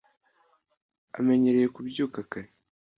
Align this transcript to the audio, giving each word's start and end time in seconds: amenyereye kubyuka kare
amenyereye 1.19 1.67
kubyuka 1.75 2.19
kare 2.31 2.49